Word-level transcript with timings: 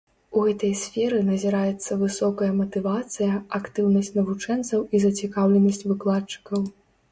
У 0.39 0.43
гэтай 0.45 0.71
сферы 0.83 1.19
назіраецца 1.27 1.97
высокая 2.03 2.49
матывацыя, 2.63 3.37
актыўнасць 3.59 4.11
навучэнцаў 4.19 4.79
і 4.95 5.05
зацікаўленасць 5.07 5.85
выкладчыкаў. 5.89 6.61